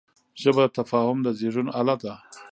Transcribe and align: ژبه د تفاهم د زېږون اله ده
ژبه 0.41 0.63
د 0.69 0.73
تفاهم 0.77 1.17
د 1.23 1.27
زېږون 1.39 1.67
اله 1.79 1.95
ده 2.03 2.13